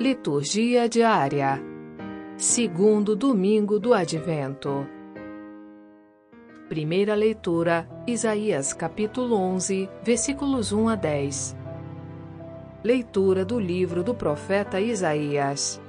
Liturgia 0.00 0.88
diária. 0.88 1.62
Segundo 2.36 3.14
domingo 3.14 3.78
do 3.78 3.92
Advento. 3.92 4.86
Primeira 6.66 7.14
leitura: 7.14 7.86
Isaías 8.06 8.72
capítulo 8.72 9.36
11, 9.36 9.88
versículos 10.02 10.72
1 10.72 10.88
a 10.88 10.94
10. 10.96 11.56
Leitura 12.82 13.44
do 13.44 13.60
livro 13.60 14.02
do 14.02 14.14
profeta 14.14 14.80
Isaías. 14.80 15.80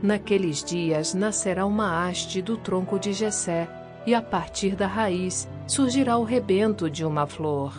Naqueles 0.00 0.62
dias 0.62 1.14
nascerá 1.14 1.66
uma 1.66 2.06
haste 2.06 2.40
do 2.40 2.56
tronco 2.56 2.96
de 2.96 3.12
Jessé, 3.12 3.68
e 4.06 4.14
a 4.14 4.22
partir 4.22 4.76
da 4.76 4.86
raiz 4.86 5.48
surgirá 5.66 6.16
o 6.16 6.22
rebento 6.22 6.88
de 6.88 7.04
uma 7.04 7.26
flor. 7.26 7.74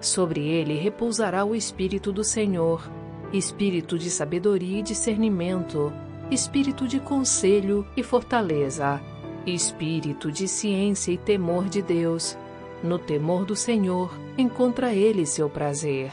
Sobre 0.00 0.48
ele 0.48 0.74
repousará 0.76 1.44
o 1.44 1.54
espírito 1.54 2.10
do 2.10 2.24
Senhor 2.24 2.99
espírito 3.32 3.98
de 3.98 4.10
sabedoria 4.10 4.80
e 4.80 4.82
discernimento, 4.82 5.92
espírito 6.30 6.86
de 6.86 6.98
conselho 6.98 7.86
e 7.96 8.02
fortaleza, 8.02 9.00
espírito 9.46 10.30
de 10.32 10.48
ciência 10.48 11.12
e 11.12 11.18
temor 11.18 11.68
de 11.68 11.80
Deus. 11.80 12.36
No 12.82 12.98
temor 12.98 13.44
do 13.44 13.54
Senhor 13.54 14.12
encontra 14.36 14.92
ele 14.94 15.26
seu 15.26 15.48
prazer. 15.48 16.12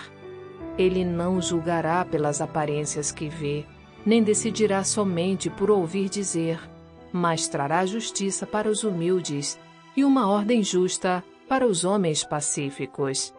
Ele 0.78 1.04
não 1.04 1.42
julgará 1.42 2.06
pelas 2.06 2.40
aparências 2.40 3.12
que 3.12 3.30
vê, 3.30 3.66
nem 4.06 4.22
decidirá 4.22 4.84
somente 4.84 5.50
por 5.50 5.72
ouvir 5.72 6.10
dizer, 6.10 6.60
mas 7.12 7.48
trará 7.48 7.86
justiça 7.86 8.46
para 8.46 8.70
os 8.70 8.84
humildes 8.84 9.58
e 9.96 10.04
uma 10.04 10.28
ordem 10.30 10.62
justa 10.62 11.24
para 11.50 11.66
os 11.66 11.84
homens 11.84 12.24
pacíficos 12.24 13.34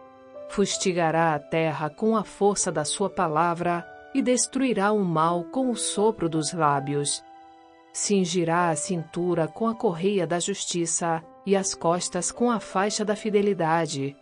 fustigará 0.49 1.35
a 1.35 1.39
terra 1.39 1.89
com 1.89 2.17
a 2.17 2.23
força 2.23 2.71
da 2.71 2.83
sua 2.83 3.09
palavra 3.09 3.85
e 4.13 4.21
destruirá 4.21 4.91
o 4.91 5.05
mal 5.05 5.43
com 5.45 5.69
o 5.69 5.75
sopro 5.75 6.27
dos 6.27 6.51
lábios. 6.51 7.23
Cingirá 7.93 8.69
a 8.69 8.75
cintura 8.75 9.47
com 9.47 9.67
a 9.67 9.75
correia 9.75 10.25
da 10.25 10.39
justiça 10.39 11.23
e 11.45 11.55
as 11.55 11.73
costas 11.73 12.31
com 12.31 12.51
a 12.51 12.59
faixa 12.59 13.05
da 13.05 13.15
fidelidade. 13.15 14.15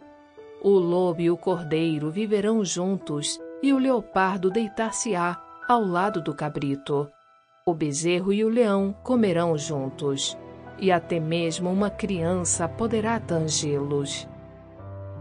O 0.62 0.72
lobo 0.72 1.22
e 1.22 1.32
o 1.32 1.38
cordeiro 1.38 2.10
viverão 2.12 2.64
juntos, 2.64 3.40
e 3.62 3.74
o 3.74 3.78
leopardo 3.78 4.50
deitar-se-á 4.50 5.42
ao 5.68 5.84
lado 5.84 6.22
do 6.22 6.34
cabrito. 6.34 7.10
O 7.66 7.74
bezerro 7.74 8.32
e 8.32 8.44
o 8.44 8.50
leão 8.50 8.96
comerão 9.04 9.58
juntos, 9.58 10.38
e 10.80 10.92
até 10.92 11.20
mesmo 11.20 11.70
uma 11.70 11.90
criança 11.90 12.68
poderá 12.68 13.20
tangê-los. 13.20 14.28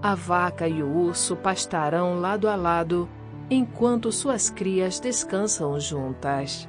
A 0.07 0.15
vaca 0.15 0.69
e 0.69 0.85
o 0.85 0.87
urso 0.87 1.35
pastarão 1.35 2.21
lado 2.21 2.49
a 2.49 2.55
lado, 2.55 3.09
enquanto 3.51 4.13
suas 4.13 4.49
crias 4.49 5.01
descansam 5.01 5.81
juntas. 5.81 6.69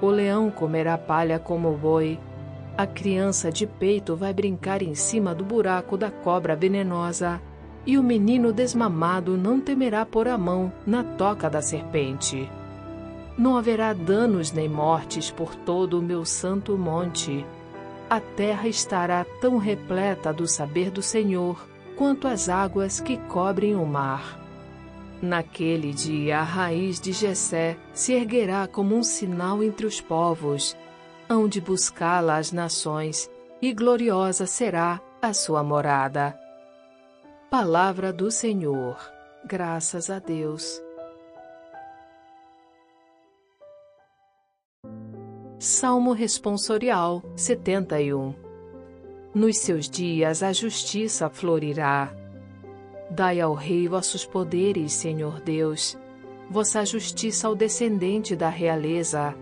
O 0.00 0.06
leão 0.06 0.50
comerá 0.50 0.96
palha 0.96 1.38
como 1.38 1.70
o 1.70 1.76
boi. 1.76 2.18
A 2.74 2.86
criança 2.86 3.52
de 3.52 3.66
peito 3.66 4.16
vai 4.16 4.32
brincar 4.32 4.80
em 4.80 4.94
cima 4.94 5.34
do 5.34 5.44
buraco 5.44 5.98
da 5.98 6.10
cobra 6.10 6.56
venenosa, 6.56 7.42
e 7.84 7.98
o 7.98 8.02
menino 8.02 8.54
desmamado 8.54 9.36
não 9.36 9.60
temerá 9.60 10.06
pôr 10.06 10.26
a 10.26 10.38
mão 10.38 10.72
na 10.86 11.04
toca 11.04 11.50
da 11.50 11.60
serpente. 11.60 12.50
Não 13.36 13.58
haverá 13.58 13.92
danos 13.92 14.50
nem 14.50 14.66
mortes 14.66 15.30
por 15.30 15.54
todo 15.54 15.98
o 15.98 16.02
meu 16.02 16.24
santo 16.24 16.78
monte. 16.78 17.44
A 18.08 18.18
terra 18.18 18.66
estará 18.66 19.26
tão 19.42 19.58
repleta 19.58 20.32
do 20.32 20.46
saber 20.46 20.90
do 20.90 21.02
Senhor 21.02 21.70
quanto 21.96 22.26
as 22.28 22.48
águas 22.48 23.00
que 23.00 23.16
cobrem 23.28 23.74
o 23.74 23.84
mar. 23.84 24.38
Naquele 25.20 25.92
dia 25.92 26.40
a 26.40 26.42
raiz 26.42 27.00
de 27.00 27.12
Jessé 27.12 27.76
se 27.94 28.12
erguerá 28.12 28.66
como 28.66 28.96
um 28.96 29.02
sinal 29.02 29.62
entre 29.62 29.86
os 29.86 30.00
povos, 30.00 30.76
hão 31.28 31.48
de 31.48 31.60
buscá-la 31.60 32.36
as 32.36 32.50
nações, 32.50 33.30
e 33.60 33.72
gloriosa 33.72 34.46
será 34.46 35.00
a 35.20 35.32
sua 35.32 35.62
morada. 35.62 36.36
Palavra 37.48 38.12
do 38.12 38.30
Senhor. 38.30 38.98
Graças 39.44 40.10
a 40.10 40.18
Deus. 40.18 40.82
Salmo 45.58 46.12
responsorial 46.12 47.22
71 47.36 48.51
nos 49.34 49.56
seus 49.58 49.88
dias 49.88 50.42
a 50.42 50.52
justiça 50.52 51.30
florirá. 51.30 52.14
Dai 53.10 53.40
ao 53.40 53.54
rei 53.54 53.88
vossos 53.88 54.26
poderes, 54.26 54.92
Senhor 54.92 55.40
Deus, 55.40 55.98
vossa 56.50 56.84
justiça 56.84 57.48
ao 57.48 57.54
descendente 57.54 58.36
da 58.36 58.48
realeza. 58.48 59.34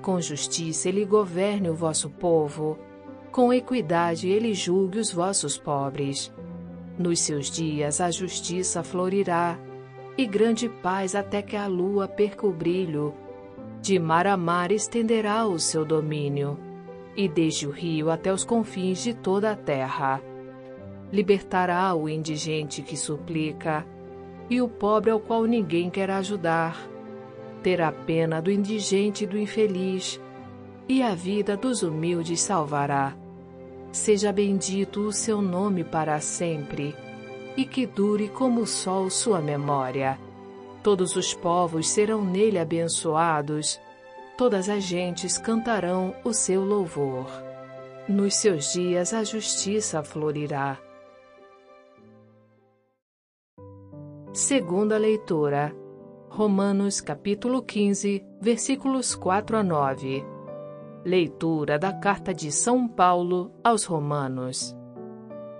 Com 0.00 0.20
justiça 0.20 0.88
ele 0.88 1.04
governe 1.04 1.68
o 1.68 1.74
vosso 1.74 2.08
povo, 2.08 2.78
com 3.32 3.52
equidade 3.52 4.28
ele 4.28 4.54
julgue 4.54 4.98
os 4.98 5.12
vossos 5.12 5.58
pobres. 5.58 6.32
Nos 6.96 7.20
seus 7.20 7.50
dias 7.50 8.00
a 8.00 8.10
justiça 8.10 8.82
florirá, 8.82 9.58
e 10.16 10.24
grande 10.24 10.68
paz 10.68 11.14
até 11.14 11.42
que 11.42 11.56
a 11.56 11.66
lua 11.66 12.06
perca 12.08 12.46
o 12.46 12.52
brilho. 12.52 13.12
De 13.82 13.98
mar 13.98 14.26
a 14.26 14.36
mar 14.36 14.70
estenderá 14.70 15.46
o 15.46 15.58
seu 15.58 15.84
domínio 15.84 16.65
e 17.16 17.28
desde 17.28 17.66
o 17.66 17.70
rio 17.70 18.10
até 18.10 18.32
os 18.32 18.44
confins 18.44 19.02
de 19.02 19.14
toda 19.14 19.50
a 19.50 19.56
terra. 19.56 20.20
Libertará 21.12 21.94
o 21.94 22.08
indigente 22.08 22.82
que 22.82 22.96
suplica, 22.96 23.86
e 24.50 24.60
o 24.60 24.68
pobre 24.68 25.10
ao 25.10 25.18
qual 25.18 25.44
ninguém 25.44 25.88
quer 25.88 26.10
ajudar. 26.10 26.76
Terá 27.62 27.90
pena 27.90 28.40
do 28.40 28.50
indigente 28.50 29.24
e 29.24 29.26
do 29.26 29.38
infeliz, 29.38 30.20
e 30.88 31.02
a 31.02 31.14
vida 31.14 31.56
dos 31.56 31.82
humildes 31.82 32.40
salvará. 32.40 33.16
Seja 33.90 34.32
bendito 34.32 35.00
o 35.00 35.12
seu 35.12 35.40
nome 35.40 35.82
para 35.82 36.20
sempre, 36.20 36.94
e 37.56 37.64
que 37.64 37.86
dure 37.86 38.28
como 38.28 38.60
o 38.60 38.66
sol 38.66 39.08
sua 39.08 39.40
memória. 39.40 40.18
Todos 40.82 41.16
os 41.16 41.34
povos 41.34 41.88
serão 41.88 42.24
nele 42.24 42.58
abençoados, 42.58 43.80
todas 44.36 44.68
as 44.68 44.84
gentes 44.84 45.38
cantarão 45.38 46.14
o 46.22 46.32
seu 46.32 46.62
louvor. 46.62 47.26
Nos 48.08 48.36
seus 48.36 48.72
dias 48.72 49.14
a 49.14 49.24
justiça 49.24 50.02
florirá. 50.02 50.78
Segunda 54.32 54.98
leitura. 54.98 55.74
Romanos 56.28 57.00
capítulo 57.00 57.62
15, 57.62 58.22
versículos 58.40 59.14
4 59.14 59.56
a 59.56 59.62
9. 59.62 60.22
Leitura 61.02 61.78
da 61.78 61.92
carta 61.92 62.34
de 62.34 62.52
São 62.52 62.86
Paulo 62.86 63.50
aos 63.64 63.84
Romanos. 63.84 64.76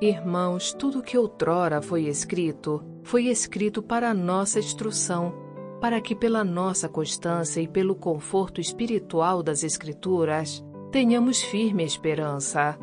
Irmãos, 0.00 0.75
tudo 0.75 1.03
que 1.03 1.16
outrora 1.16 1.81
foi 1.81 2.03
escrito, 2.03 2.84
foi 3.03 3.26
escrito 3.28 3.82
para 3.82 4.12
nossa 4.12 4.58
instrução 4.58 5.45
para 5.81 6.00
que, 6.00 6.14
pela 6.14 6.42
nossa 6.42 6.88
constância 6.88 7.60
e 7.60 7.69
pelo 7.69 7.94
conforto 7.94 8.60
espiritual 8.60 9.42
das 9.42 9.62
Escrituras, 9.62 10.64
tenhamos 10.91 11.42
firme 11.42 11.84
esperança. 11.84 12.78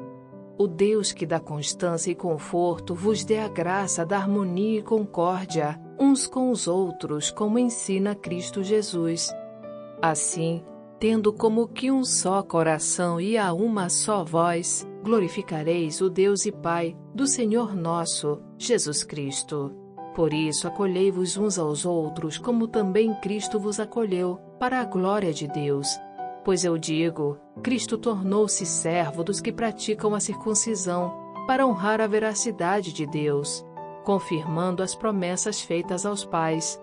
O 0.58 0.68
Deus 0.68 1.12
que 1.12 1.26
dá 1.26 1.40
constância 1.40 2.12
e 2.12 2.16
conforto 2.16 2.94
vos 2.94 3.24
dê 3.24 3.40
a 3.40 3.48
graça 3.48 4.06
da 4.06 4.18
harmonia 4.18 4.80
e 4.80 4.84
concórdia 4.84 5.80
uns 6.00 6.28
com 6.28 6.52
os 6.52 6.68
outros, 6.68 7.32
como 7.32 7.58
ensina 7.58 8.16
Cristo 8.16 8.64
Jesus. 8.64 9.32
Assim, 10.02 10.64
tendo 11.00 11.34
como 11.34 11.68
que 11.68 11.92
um 11.92 12.04
só 12.04 12.42
coração 12.44 13.20
e 13.20 13.38
a 13.38 13.54
uma 13.54 13.90
só 13.90 14.24
voz, 14.24 14.88
glorificareis 15.04 16.02
o 16.02 16.10
Deus 16.10 16.46
e 16.46 16.52
Pai 16.52 16.96
do 17.14 17.28
Senhor 17.28 17.76
nosso, 17.76 18.42
Jesus 18.58 19.04
Cristo. 19.04 19.83
Por 20.14 20.32
isso, 20.32 20.68
acolhei-vos 20.68 21.38
uns 21.38 21.58
aos 21.58 21.86
outros, 21.86 22.38
como 22.38 22.68
também 22.68 23.14
Cristo 23.16 23.60
vos 23.60 23.80
acolheu, 23.80 24.40
para 24.60 24.80
a 24.80 24.86
glória 24.86 25.34
de 25.34 25.48
Deus. 25.48 25.88
Pois 26.46 26.64
eu 26.64 26.78
digo: 26.78 27.38
Cristo 27.64 27.98
tornou-se 27.98 28.66
servo 28.66 29.24
dos 29.24 29.40
que 29.40 29.52
praticam 29.52 30.14
a 30.14 30.20
circuncisão, 30.20 31.12
para 31.48 31.66
honrar 31.66 32.00
a 32.00 32.08
veracidade 32.08 32.94
de 32.94 33.08
Deus, 33.08 33.66
confirmando 34.04 34.84
as 34.84 34.94
promessas 34.94 35.62
feitas 35.62 36.06
aos 36.06 36.24
pais. 36.24 36.80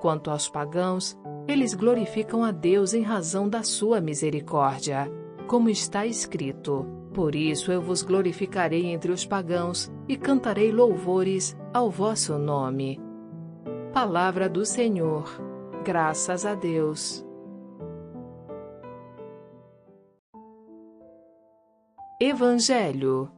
Quanto 0.00 0.30
aos 0.30 0.48
pagãos, 0.48 1.18
eles 1.48 1.74
glorificam 1.74 2.44
a 2.44 2.52
Deus 2.52 2.94
em 2.94 3.02
razão 3.02 3.48
da 3.48 3.64
sua 3.64 4.00
misericórdia, 4.00 5.10
como 5.48 5.68
está 5.68 6.06
escrito. 6.06 6.97
Por 7.18 7.34
isso 7.34 7.72
eu 7.72 7.82
vos 7.82 8.00
glorificarei 8.00 8.92
entre 8.92 9.10
os 9.10 9.26
pagãos 9.26 9.90
e 10.06 10.16
cantarei 10.16 10.70
louvores 10.70 11.58
ao 11.74 11.90
vosso 11.90 12.38
nome. 12.38 13.00
Palavra 13.92 14.48
do 14.48 14.64
Senhor. 14.64 15.24
Graças 15.84 16.46
a 16.46 16.54
Deus. 16.54 17.26
Evangelho. 22.20 23.28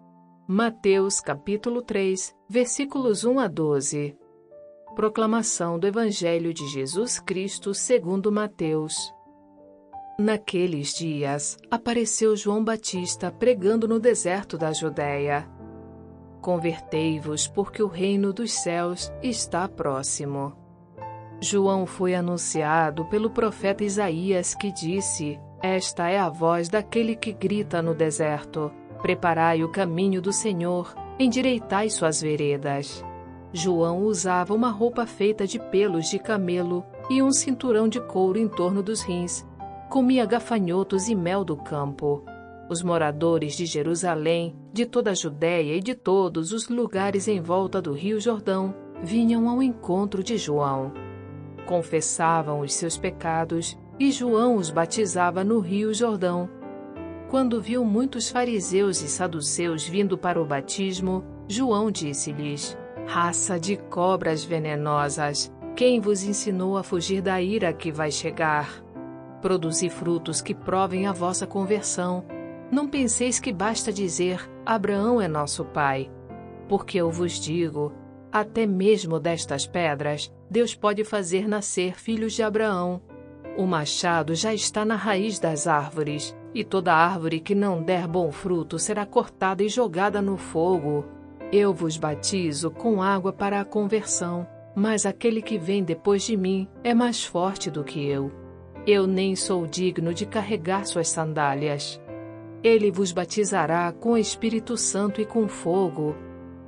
Mateus 0.47 1.19
capítulo 1.19 1.81
3, 1.81 2.37
versículos 2.50 3.25
1 3.25 3.38
a 3.41 3.49
12. 3.49 4.15
Proclamação 4.94 5.79
do 5.79 5.87
Evangelho 5.87 6.53
de 6.53 6.69
Jesus 6.69 7.19
Cristo 7.19 7.73
segundo 7.73 8.31
Mateus. 8.31 9.11
Naqueles 10.20 10.93
dias, 10.93 11.56
apareceu 11.70 12.37
João 12.37 12.62
Batista 12.62 13.31
pregando 13.31 13.88
no 13.88 13.99
deserto 13.99 14.58
da 14.58 14.70
Judéia. 14.70 15.49
Convertei-vos, 16.43 17.49
porque 17.49 17.82
o 17.82 17.87
reino 17.87 18.31
dos 18.31 18.52
céus 18.52 19.11
está 19.22 19.67
próximo. 19.67 20.55
João 21.40 21.87
foi 21.87 22.14
anunciado 22.14 23.06
pelo 23.06 23.31
profeta 23.31 23.82
Isaías 23.82 24.55
que 24.55 24.70
disse: 24.70 25.40
Esta 25.62 26.11
é 26.11 26.19
a 26.19 26.28
voz 26.28 26.69
daquele 26.69 27.17
que 27.17 27.32
grita 27.32 27.81
no 27.81 27.94
deserto: 27.94 28.70
Preparai 29.00 29.64
o 29.64 29.70
caminho 29.70 30.20
do 30.20 30.34
Senhor, 30.34 30.94
endireitai 31.19 31.88
suas 31.88 32.20
veredas. 32.20 33.02
João 33.55 34.02
usava 34.05 34.52
uma 34.52 34.69
roupa 34.69 35.06
feita 35.06 35.46
de 35.46 35.58
pelos 35.58 36.11
de 36.11 36.19
camelo 36.19 36.84
e 37.08 37.22
um 37.22 37.32
cinturão 37.32 37.88
de 37.88 38.02
couro 38.02 38.38
em 38.38 38.46
torno 38.46 38.82
dos 38.82 39.00
rins. 39.00 39.49
Comia 39.90 40.25
gafanhotos 40.25 41.08
e 41.08 41.16
mel 41.16 41.44
do 41.44 41.56
campo. 41.56 42.22
Os 42.69 42.81
moradores 42.81 43.56
de 43.56 43.66
Jerusalém, 43.66 44.54
de 44.72 44.87
toda 44.87 45.10
a 45.10 45.14
Judéia 45.14 45.75
e 45.75 45.81
de 45.81 45.96
todos 45.96 46.52
os 46.52 46.69
lugares 46.69 47.26
em 47.26 47.40
volta 47.40 47.82
do 47.82 47.92
Rio 47.92 48.20
Jordão 48.20 48.72
vinham 49.02 49.48
ao 49.48 49.60
encontro 49.60 50.22
de 50.22 50.38
João. 50.38 50.92
Confessavam 51.66 52.60
os 52.60 52.72
seus 52.72 52.96
pecados 52.96 53.76
e 53.98 54.12
João 54.12 54.54
os 54.54 54.70
batizava 54.70 55.42
no 55.42 55.58
Rio 55.58 55.93
Jordão. 55.93 56.48
Quando 57.28 57.60
viu 57.60 57.84
muitos 57.84 58.31
fariseus 58.31 59.02
e 59.02 59.08
saduceus 59.08 59.88
vindo 59.88 60.16
para 60.16 60.40
o 60.40 60.46
batismo, 60.46 61.25
João 61.48 61.90
disse-lhes: 61.90 62.78
Raça 63.08 63.58
de 63.58 63.76
cobras 63.76 64.44
venenosas, 64.44 65.52
quem 65.75 65.98
vos 65.98 66.22
ensinou 66.22 66.76
a 66.76 66.84
fugir 66.84 67.20
da 67.20 67.43
ira 67.43 67.72
que 67.72 67.90
vai 67.90 68.12
chegar? 68.12 68.88
Produzi 69.40 69.88
frutos 69.88 70.42
que 70.42 70.54
provem 70.54 71.06
a 71.06 71.12
vossa 71.12 71.46
conversão. 71.46 72.25
Não 72.70 72.87
penseis 72.87 73.40
que 73.40 73.52
basta 73.52 73.92
dizer: 73.92 74.48
Abraão 74.64 75.20
é 75.20 75.26
nosso 75.26 75.64
pai. 75.64 76.10
Porque 76.69 76.98
eu 76.98 77.10
vos 77.10 77.40
digo: 77.40 77.92
até 78.31 78.66
mesmo 78.66 79.19
destas 79.19 79.66
pedras, 79.66 80.32
Deus 80.48 80.75
pode 80.75 81.02
fazer 81.04 81.48
nascer 81.48 81.98
filhos 81.98 82.32
de 82.34 82.42
Abraão. 82.42 83.00
O 83.56 83.66
machado 83.66 84.34
já 84.34 84.54
está 84.54 84.84
na 84.84 84.94
raiz 84.94 85.38
das 85.38 85.66
árvores, 85.66 86.36
e 86.54 86.62
toda 86.62 86.94
árvore 86.94 87.40
que 87.40 87.54
não 87.54 87.82
der 87.82 88.06
bom 88.06 88.31
fruto 88.31 88.78
será 88.78 89.04
cortada 89.04 89.62
e 89.62 89.69
jogada 89.69 90.22
no 90.22 90.36
fogo. 90.36 91.04
Eu 91.50 91.75
vos 91.75 91.96
batizo 91.96 92.70
com 92.70 93.02
água 93.02 93.32
para 93.32 93.60
a 93.60 93.64
conversão, 93.64 94.46
mas 94.75 95.04
aquele 95.04 95.43
que 95.43 95.58
vem 95.58 95.82
depois 95.82 96.22
de 96.22 96.36
mim 96.36 96.69
é 96.84 96.94
mais 96.94 97.25
forte 97.25 97.69
do 97.69 97.82
que 97.82 98.06
eu. 98.06 98.39
Eu 98.87 99.06
nem 99.06 99.37
sou 99.37 99.67
digno 99.67 100.15
de 100.15 100.25
carregar 100.25 100.87
suas 100.87 101.09
sandálias. 101.09 102.00
Ele 102.62 102.91
vos 102.91 103.12
batizará 103.12 103.93
com 103.93 104.17
Espírito 104.17 104.77
Santo 104.77 105.21
e 105.21 105.27
com 105.27 105.49
fogo. 105.49 106.15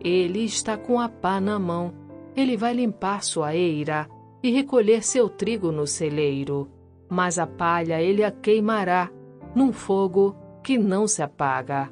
Ele 0.00 0.44
está 0.44 0.76
com 0.76 1.00
a 1.00 1.08
pá 1.08 1.40
na 1.40 1.58
mão. 1.58 1.92
Ele 2.36 2.56
vai 2.56 2.74
limpar 2.74 3.22
sua 3.22 3.54
eira 3.54 4.08
e 4.42 4.50
recolher 4.50 5.02
seu 5.02 5.28
trigo 5.28 5.70
no 5.72 5.86
celeiro. 5.86 6.68
Mas 7.08 7.38
a 7.38 7.46
palha 7.46 8.00
ele 8.00 8.24
a 8.24 8.30
queimará 8.30 9.10
num 9.54 9.72
fogo 9.72 10.36
que 10.62 10.78
não 10.78 11.06
se 11.06 11.22
apaga. 11.22 11.90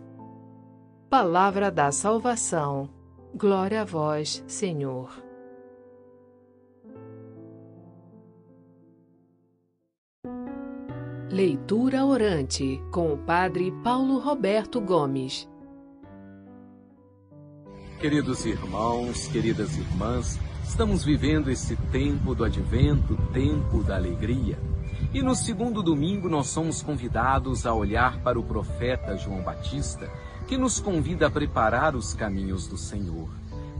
Palavra 1.08 1.70
da 1.70 1.90
salvação. 1.90 2.88
Glória 3.34 3.82
a 3.82 3.84
vós, 3.84 4.44
Senhor. 4.46 5.29
Leitura 11.32 12.04
orante 12.04 12.82
com 12.90 13.12
o 13.12 13.16
Padre 13.16 13.70
Paulo 13.84 14.18
Roberto 14.18 14.80
Gomes. 14.80 15.48
Queridos 18.00 18.44
irmãos, 18.44 19.28
queridas 19.28 19.78
irmãs, 19.78 20.40
estamos 20.64 21.04
vivendo 21.04 21.48
esse 21.48 21.76
tempo 21.92 22.34
do 22.34 22.42
advento, 22.42 23.16
tempo 23.32 23.80
da 23.84 23.94
alegria. 23.94 24.58
E 25.14 25.22
no 25.22 25.36
segundo 25.36 25.84
domingo 25.84 26.28
nós 26.28 26.48
somos 26.48 26.82
convidados 26.82 27.64
a 27.64 27.72
olhar 27.72 28.20
para 28.24 28.36
o 28.36 28.42
profeta 28.42 29.16
João 29.16 29.40
Batista 29.40 30.10
que 30.48 30.58
nos 30.58 30.80
convida 30.80 31.28
a 31.28 31.30
preparar 31.30 31.94
os 31.94 32.12
caminhos 32.12 32.66
do 32.66 32.76
Senhor. 32.76 33.28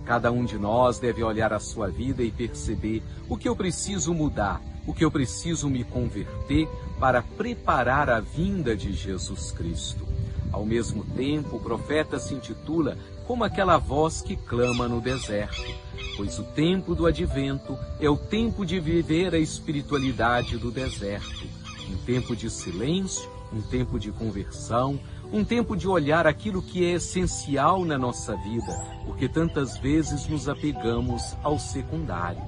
Cada 0.04 0.30
um 0.30 0.44
de 0.44 0.56
nós 0.56 1.00
deve 1.00 1.20
olhar 1.24 1.52
a 1.52 1.58
sua 1.58 1.88
vida 1.88 2.22
e 2.22 2.30
perceber 2.30 3.02
o 3.28 3.36
que 3.36 3.48
eu 3.48 3.56
preciso 3.56 4.14
mudar, 4.14 4.62
o 4.86 4.94
que 4.94 5.04
eu 5.04 5.10
preciso 5.10 5.68
me 5.68 5.82
converter 5.82 6.68
para 7.00 7.22
preparar 7.22 8.10
a 8.10 8.20
vinda 8.20 8.76
de 8.76 8.92
Jesus 8.92 9.50
Cristo. 9.50 10.06
Ao 10.52 10.66
mesmo 10.66 11.02
tempo, 11.02 11.56
o 11.56 11.60
profeta 11.60 12.18
se 12.18 12.34
intitula 12.34 12.98
como 13.26 13.42
aquela 13.42 13.78
voz 13.78 14.20
que 14.20 14.36
clama 14.36 14.86
no 14.86 15.00
deserto, 15.00 15.72
pois 16.16 16.38
o 16.38 16.42
tempo 16.42 16.94
do 16.94 17.06
advento 17.06 17.78
é 17.98 18.10
o 18.10 18.16
tempo 18.16 18.66
de 18.66 18.78
viver 18.78 19.34
a 19.34 19.38
espiritualidade 19.38 20.58
do 20.58 20.70
deserto, 20.70 21.46
um 21.88 21.96
tempo 22.04 22.36
de 22.36 22.50
silêncio, 22.50 23.30
um 23.52 23.62
tempo 23.62 23.98
de 23.98 24.12
conversão, 24.12 25.00
um 25.32 25.44
tempo 25.44 25.76
de 25.76 25.88
olhar 25.88 26.26
aquilo 26.26 26.60
que 26.60 26.84
é 26.84 26.92
essencial 26.94 27.84
na 27.84 27.96
nossa 27.96 28.36
vida, 28.36 28.72
porque 29.06 29.28
tantas 29.28 29.78
vezes 29.78 30.26
nos 30.26 30.48
apegamos 30.48 31.36
ao 31.42 31.58
secundário. 31.58 32.42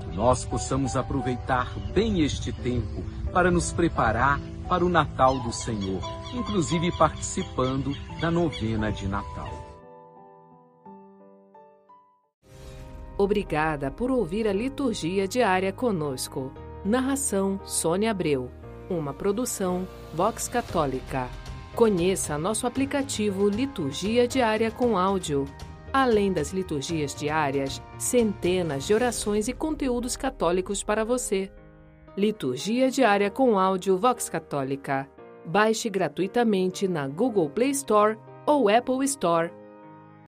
Que 0.00 0.16
nós 0.16 0.44
possamos 0.44 0.96
aproveitar 0.96 1.74
bem 1.92 2.20
este 2.20 2.52
tempo 2.52 3.02
para 3.32 3.50
nos 3.50 3.72
preparar 3.72 4.40
para 4.68 4.84
o 4.84 4.88
Natal 4.88 5.40
do 5.40 5.52
Senhor, 5.52 6.00
inclusive 6.34 6.92
participando 6.96 7.94
da 8.20 8.30
novena 8.30 8.92
de 8.92 9.08
Natal. 9.08 9.48
Obrigada 13.18 13.90
por 13.90 14.10
ouvir 14.10 14.48
a 14.48 14.52
liturgia 14.52 15.28
diária 15.28 15.72
conosco. 15.72 16.52
Narração 16.84 17.60
Sônia 17.64 18.12
Abreu. 18.12 18.50
Uma 18.88 19.12
produção 19.12 19.86
Vox 20.14 20.48
Católica. 20.48 21.28
Conheça 21.74 22.38
nosso 22.38 22.66
aplicativo 22.66 23.48
Liturgia 23.48 24.26
Diária 24.26 24.70
com 24.70 24.96
Áudio. 24.96 25.44
Além 25.92 26.32
das 26.32 26.52
liturgias 26.52 27.14
diárias, 27.14 27.82
centenas 27.98 28.86
de 28.86 28.94
orações 28.94 29.48
e 29.48 29.52
conteúdos 29.52 30.16
católicos 30.16 30.82
para 30.82 31.04
você. 31.04 31.52
Liturgia 32.20 32.90
Diária 32.90 33.30
com 33.30 33.58
Áudio 33.58 33.96
Vox 33.96 34.28
Católica. 34.28 35.08
Baixe 35.46 35.88
gratuitamente 35.88 36.86
na 36.86 37.08
Google 37.08 37.48
Play 37.48 37.70
Store 37.70 38.18
ou 38.44 38.68
Apple 38.68 39.02
Store 39.06 39.50